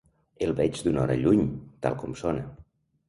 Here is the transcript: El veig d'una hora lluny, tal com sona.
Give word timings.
El 0.45 0.53
veig 0.59 0.79
d'una 0.87 1.03
hora 1.03 1.17
lluny, 1.25 1.43
tal 1.87 1.99
com 2.01 2.17
sona. 2.23 2.47